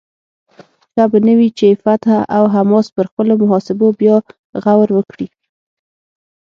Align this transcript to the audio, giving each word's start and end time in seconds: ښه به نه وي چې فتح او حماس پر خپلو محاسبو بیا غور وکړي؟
ښه 0.93 1.03
به 1.11 1.19
نه 1.27 1.33
وي 1.37 1.49
چې 1.57 1.79
فتح 1.83 2.13
او 2.35 2.43
حماس 2.55 2.87
پر 2.95 3.05
خپلو 3.11 3.33
محاسبو 3.43 3.87
بیا 3.99 4.17
غور 4.63 4.89
وکړي؟ 4.93 5.27